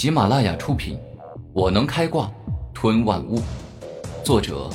[0.00, 0.96] 喜马拉雅出品，
[1.52, 2.32] 《我能开挂
[2.72, 3.38] 吞万物》，
[4.24, 4.70] 作者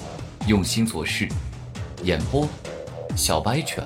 [0.48, 1.28] 用心做事，
[2.04, 2.48] 演播
[3.16, 3.84] 小白犬，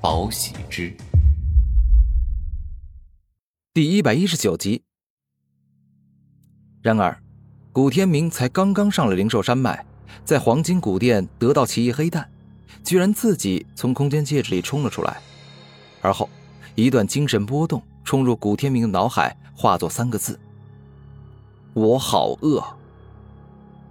[0.00, 0.96] 宝喜之，
[3.74, 4.84] 第一百一十九集。
[6.80, 7.20] 然而，
[7.72, 9.84] 古天明才刚刚上了灵兽山脉，
[10.24, 12.30] 在黄金古殿得到奇异黑蛋，
[12.84, 15.20] 居然自己从空间戒指里冲了出来，
[16.00, 16.30] 而后
[16.76, 19.36] 一段精神波动冲入古天明的脑海。
[19.58, 20.38] 化作三个字
[21.72, 22.62] ：“我好饿。”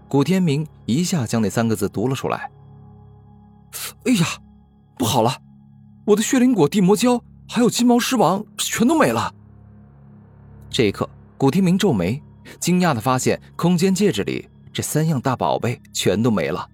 [0.08, 2.52] 古天明一下将那三个字读了出来。
[4.06, 4.28] 哎呀，
[4.96, 5.42] 不好了！
[6.06, 9.34] 我的血灵果、地魔胶还有金毛狮王全都没了。
[10.70, 12.22] 这一刻，古天明皱眉，
[12.60, 16.70] 惊讶的发现空间戒指里这三样大宝贝全都没了。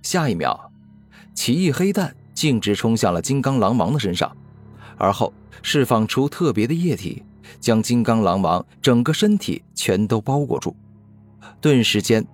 [0.00, 0.70] 下一秒，
[1.34, 4.34] 奇异黑蛋径直冲向了金刚狼王的身上，
[4.96, 7.22] 而后释放出特别的液体。
[7.60, 10.74] 将金刚狼王整个身体全都包裹住，
[11.60, 12.26] 顿时间，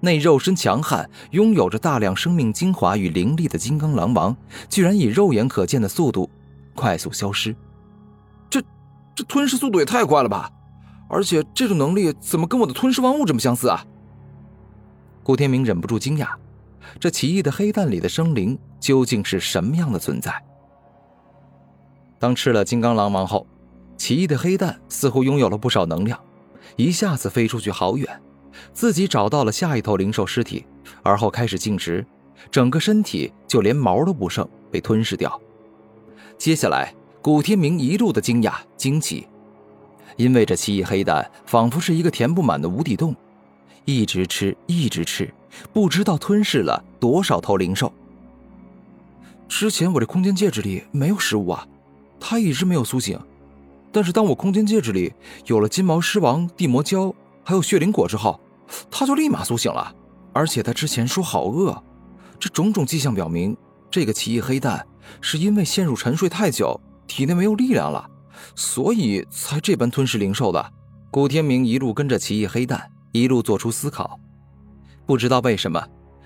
[0.00, 4.36] 那肉身强悍、拥有着大量生命精华与灵力的金刚狼王，
[4.68, 6.28] 居然以肉眼可见的速度
[6.74, 7.54] 快速消失。
[8.50, 8.62] 这，
[9.14, 10.50] 这吞噬速度也太快了吧！
[11.08, 13.84] 而且这种能力怎么跟我的吞噬万物这么相似啊？
[15.22, 16.28] 顾天明忍不住惊讶，
[16.98, 20.34] 这奇异的黑蛋里的生灵究竟是什么样的存在？
[22.18, 23.46] 当吃了金刚狼王后。
[23.96, 26.20] 奇异的黑蛋似乎拥有了不少能量，
[26.76, 28.20] 一下子飞出去好远，
[28.74, 30.66] 自己找到了下一头灵兽尸体，
[31.02, 32.04] 而后开始进食，
[32.50, 35.40] 整个身体就连毛都不剩，被吞噬掉。
[36.36, 39.26] 接下来，古天明一路的惊讶惊奇，
[40.16, 43.16] 因为这奇异黑蛋仿佛是一个填不满的无底洞，
[43.86, 45.32] 一直吃，一直吃，
[45.72, 47.90] 不知道吞噬了多少头灵兽。
[49.48, 51.66] 之前我这空间戒指里没有食物啊，
[52.20, 53.18] 他一直没有苏醒。
[53.92, 55.12] 但是当我空间戒指里
[55.46, 58.38] 有了金毛狮王、地魔胶，还有血灵果之后，
[58.90, 59.94] 他就立马苏醒了。
[60.32, 61.82] 而且他之前说好饿，
[62.38, 63.56] 这种种迹象表明，
[63.90, 64.86] 这个奇异黑蛋
[65.22, 68.06] 是因为陷入沉睡太久，体内没有力量了，
[68.54, 70.72] 所以才这般吞噬灵兽的。
[71.10, 74.20] 古天明一路跟着奇异黑蛋，一路做出思考。
[75.06, 75.82] 不知道为什么，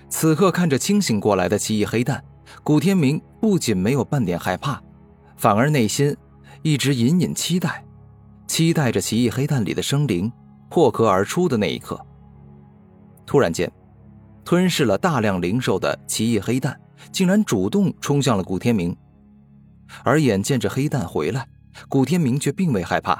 [0.09, 2.21] 此刻看着清醒过来的奇异黑蛋，
[2.63, 4.81] 古天明不仅没有半点害怕，
[5.41, 6.15] 反而内心。
[6.61, 7.83] 一直隐隐期待，
[8.45, 10.31] 期待着奇异黑蛋里的生灵
[10.69, 11.99] 破壳而出的那一刻。
[13.25, 13.71] 突然间，
[14.45, 16.79] 吞噬了大量灵兽的奇异黑蛋
[17.11, 18.95] 竟然主动冲向了古天明，
[20.03, 21.47] 而眼见着黑蛋回来，
[21.89, 23.19] 古天明却并未害怕，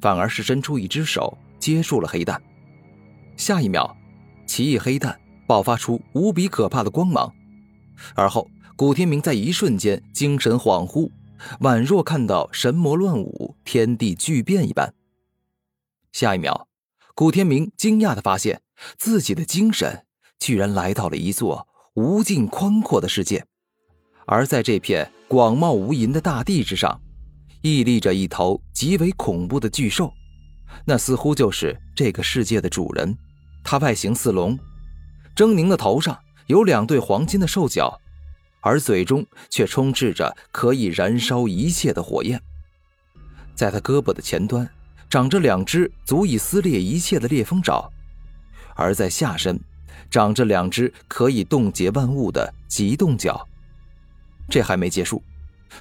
[0.00, 2.40] 反而是伸出一只手接住了黑蛋。
[3.36, 3.94] 下一秒，
[4.46, 5.14] 奇异黑蛋
[5.46, 7.30] 爆发出无比可怕的光芒，
[8.14, 11.10] 而后古天明在一瞬间精神恍惚。
[11.60, 14.94] 宛若看到神魔乱舞、天地巨变一般。
[16.12, 16.66] 下一秒，
[17.14, 18.62] 古天明惊讶的发现
[18.96, 20.04] 自己的精神
[20.38, 23.44] 居然来到了一座无尽宽阔的世界，
[24.26, 27.00] 而在这片广袤无垠的大地之上，
[27.62, 30.12] 屹立着一头极为恐怖的巨兽，
[30.84, 33.16] 那似乎就是这个世界的主人。
[33.62, 34.58] 它外形似龙，
[35.36, 38.00] 狰狞的头上有两对黄金的兽角。
[38.60, 42.40] 而嘴中却充斥着可以燃烧一切的火焰，
[43.54, 44.68] 在他胳膊的前端
[45.08, 47.90] 长着两只足以撕裂一切的裂风爪，
[48.74, 49.58] 而在下身
[50.10, 53.46] 长着两只可以冻结万物的极冻脚。
[54.50, 55.22] 这还没结束，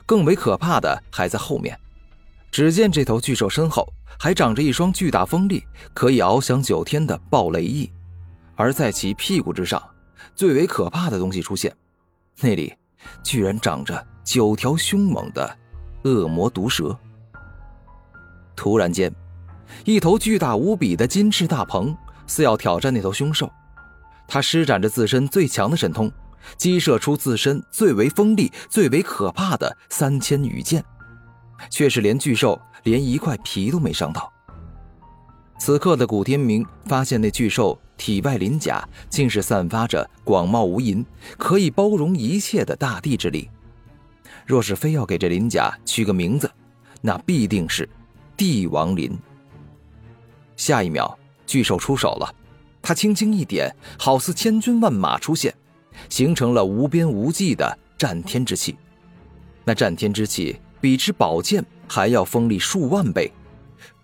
[0.06, 1.78] 更为可怕的还在后面。
[2.52, 3.88] 只见这头巨兽身后
[4.20, 5.64] 还长着一双巨大锋利、
[5.94, 7.92] 可以翱翔九天的暴雷翼，
[8.56, 9.82] 而在其屁股之上，
[10.36, 11.76] 最为可怕的东西出现。
[12.42, 12.74] 那里
[13.24, 15.58] 居然长着九条凶猛的
[16.04, 16.98] 恶魔毒蛇。
[18.56, 19.14] 突然间，
[19.86, 21.96] 一头巨大无比的金翅大鹏
[22.28, 23.52] 似要挑战那头凶兽，
[24.28, 26.12] 它施展着自身最强的神通，
[26.58, 30.84] 激射出自身最为锋利、最为可怕的三千羽箭，
[31.70, 34.32] 却是连巨兽连一块皮都没伤到。
[35.58, 37.78] 此刻的古天明发现那巨兽。
[37.98, 41.04] 体外鳞甲竟是散发着广袤无垠、
[41.36, 43.50] 可以包容一切的大地之力。
[44.46, 46.48] 若是非要给这鳞甲取个名字，
[47.02, 47.90] 那必定是
[48.38, 49.18] 帝王鳞。
[50.56, 51.18] 下一秒，
[51.48, 52.32] 巨兽出手了，
[52.84, 55.52] 他轻轻一点，好似千军万马出现，
[56.08, 58.78] 形成了无边无际的战天之气。
[59.64, 63.34] 那战天之气比之宝剑还要锋利数万倍。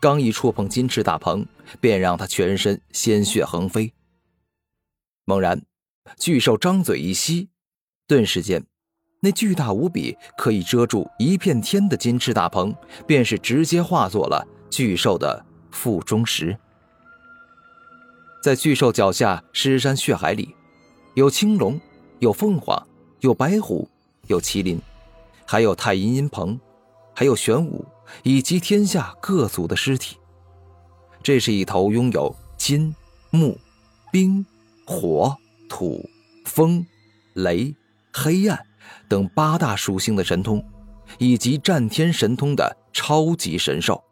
[0.03, 1.45] 刚一触碰金翅大鹏，
[1.79, 3.93] 便让他全身鲜血横飞。
[5.23, 5.63] 猛然，
[6.17, 7.47] 巨兽张嘴一吸，
[8.05, 8.65] 顿时间，
[9.21, 12.75] 那巨大无比、可以遮住一片天的金翅大鹏，
[13.07, 16.57] 便是直接化作了巨兽的腹中石。
[18.41, 20.53] 在巨兽脚下尸山血海里，
[21.13, 21.79] 有青龙，
[22.19, 22.85] 有凤凰，
[23.21, 23.87] 有白虎，
[24.27, 24.81] 有麒麟，
[25.45, 26.59] 还有太阴阴鹏，
[27.15, 27.85] 还有玄武，
[28.23, 30.17] 以及天下各族的尸体。
[31.21, 32.93] 这是一头拥有金、
[33.29, 33.57] 木、
[34.11, 34.45] 冰、
[34.85, 35.35] 火、
[35.69, 36.07] 土、
[36.45, 36.85] 风、
[37.33, 37.73] 雷、
[38.13, 38.65] 黑暗
[39.07, 40.63] 等八大属性的神通，
[41.17, 44.03] 以及战天神通的超级神兽。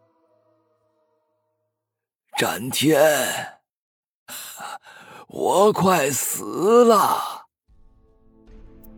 [2.38, 3.60] 战天，
[5.28, 7.46] 我快死了！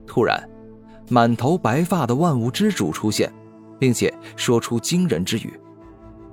[0.06, 0.48] 突然，
[1.08, 3.32] 满头白发的万物之主出现，
[3.78, 5.58] 并且说出惊人之语。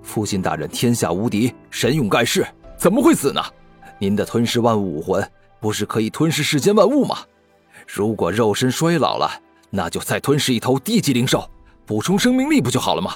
[0.01, 2.45] 父亲大人天下无敌，神勇盖世，
[2.77, 3.41] 怎么会死呢？
[3.99, 7.17] 您的吞噬万物武魂不是可以吞噬世间万物吗？
[7.87, 9.29] 如果肉身衰老了，
[9.69, 11.49] 那就再吞噬一头低级灵兽，
[11.85, 13.15] 补充生命力不就好了吗？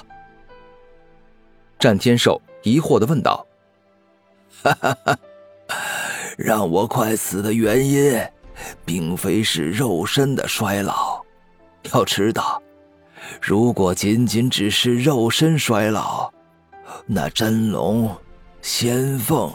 [1.78, 3.46] 战天兽疑惑的问道
[4.62, 5.18] ：“哈哈哈，
[6.38, 8.18] 让我快死的原因，
[8.84, 11.20] 并非是肉身的衰老。
[11.92, 12.62] 要知道，
[13.40, 16.30] 如果仅仅只是肉身衰老，
[17.06, 18.14] 那真龙、
[18.62, 19.52] 仙凤、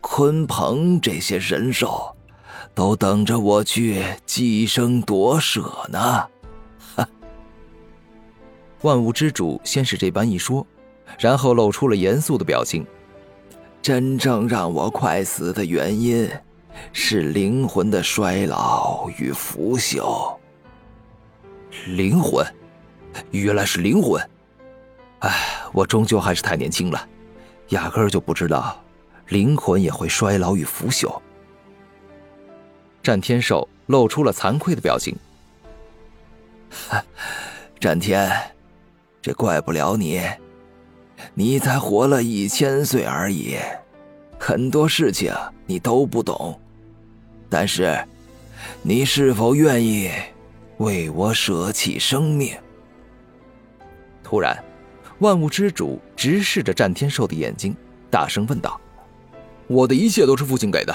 [0.00, 2.14] 鲲鹏这些神兽，
[2.74, 6.26] 都等着我去寄生夺舍呢。
[6.96, 7.08] 哈！
[8.82, 10.66] 万物之主先是这般一说，
[11.18, 12.86] 然后露出了严肃的表情。
[13.82, 16.30] 真正让我快死的原因，
[16.92, 20.36] 是灵魂的衰老与腐朽。
[21.86, 22.44] 灵魂，
[23.30, 24.20] 原来是灵魂。
[25.20, 25.56] 唉。
[25.72, 27.08] 我终究还是太年轻了，
[27.68, 28.82] 压根就不知道，
[29.28, 31.16] 灵魂也会衰老与腐朽。
[33.00, 35.16] 战天兽露出了惭愧的表情。
[37.78, 38.28] 战天，
[39.22, 40.20] 这怪不了你，
[41.34, 43.56] 你才活了一千岁而已，
[44.40, 45.32] 很多事情
[45.66, 46.60] 你都不懂。
[47.48, 47.96] 但是，
[48.82, 50.10] 你是否愿意
[50.78, 52.58] 为我舍弃生命？
[54.30, 54.56] 突然。
[55.18, 57.76] 万物之主直视着战天兽的眼睛，
[58.08, 58.80] 大声问道
[59.66, 60.94] ：“我的一切都是父亲给的，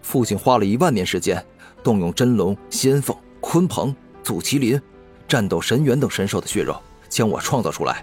[0.00, 1.44] 父亲花了一万年时间，
[1.84, 4.80] 动用真龙、仙凤、鲲鹏、祖麒麟、
[5.28, 6.74] 战斗神猿等神兽的血肉，
[7.08, 8.02] 将我创造出来。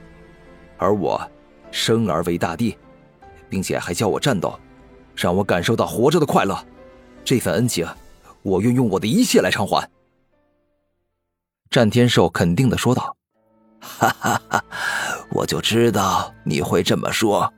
[0.78, 1.20] 而我，
[1.72, 2.78] 生而为大帝，
[3.50, 4.58] 并且还教我战斗，
[5.16, 6.56] 让我感受到活着的快乐。
[7.26, 7.86] 这份恩情，
[8.44, 9.90] 我愿用我的一切来偿还。”
[11.70, 13.17] 战天兽肯定的说道
[13.80, 14.64] ：“哈哈哈。”
[15.32, 17.52] 我就知道你会这么说。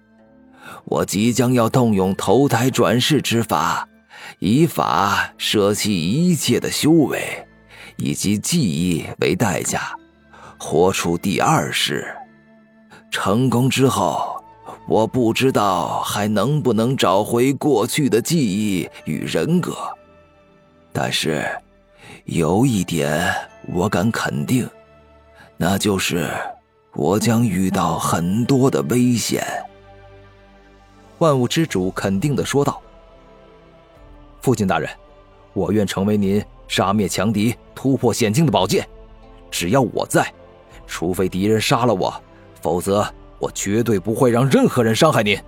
[0.85, 3.87] 我即将要动用投胎转世之法，
[4.39, 7.47] 以法舍弃一切的修为
[7.97, 9.93] 以及记忆为代价，
[10.57, 12.07] 活出第二世。
[13.11, 14.43] 成功之后，
[14.87, 19.75] 我不知道还能不能找回过去的记忆与人格，
[20.91, 21.45] 但是
[22.25, 23.33] 有一点
[23.67, 24.67] 我敢肯定，
[25.61, 26.31] 那就是。
[26.95, 29.45] 我将遇到很多的危险。”
[31.19, 32.81] 万物之主肯定的说道。
[34.41, 34.89] “父亲大人，
[35.53, 38.85] 我愿成为您杀灭强敌、突破险境的宝剑。
[39.51, 40.33] 只要我在，
[40.87, 42.13] 除非敌人杀了我，
[42.59, 43.07] 否则
[43.37, 45.39] 我绝对不会让任何人伤害您。”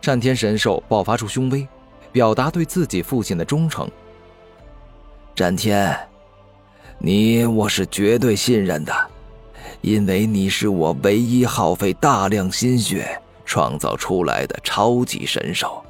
[0.00, 1.68] 战天神兽爆发出凶威，
[2.10, 3.88] 表达对自己父亲的忠诚。
[5.34, 5.96] 战天，
[7.04, 8.94] 你我是绝对信任的。
[9.80, 15.82] 因为你是我唯一耗费大量心血创造出来的超级神兽，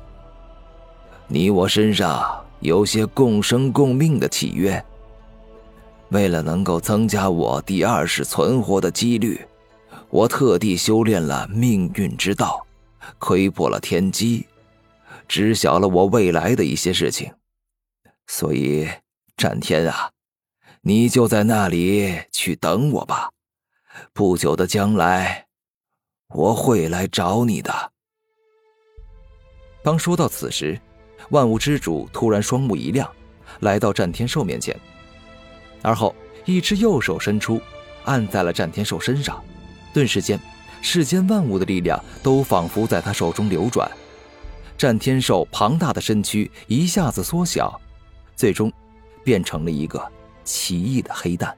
[1.27, 4.83] 你我身上有些共生共命的契约。
[6.09, 9.39] 为了能够增加我第二世存活的几率，
[10.09, 12.67] 我特地修炼了命运之道，
[13.19, 14.47] 窥破了天机，
[15.29, 17.31] 知晓了我未来的一些事情。
[18.27, 18.89] 所以，
[19.37, 20.11] 战天啊，
[20.85, 23.31] 你就在那里去等我吧。
[24.13, 25.47] 不久的将来，
[26.35, 27.93] 我会来找你的。
[29.85, 30.81] 当说到此时，
[31.31, 33.09] 万物之主突然双目一亮，
[33.61, 34.77] 来到战天兽面前，
[35.83, 36.13] 而后
[36.47, 37.61] 一只右手伸出，
[38.05, 39.41] 按在了战天兽身上。
[39.95, 40.41] 顿时间，
[40.81, 43.89] 世间万物的力量都仿佛在他手中流转，
[44.77, 47.81] 战天兽庞大的身躯一下子缩小，
[48.35, 48.73] 最终
[49.23, 50.11] 变成了一个
[50.45, 51.57] 奇异的黑蛋。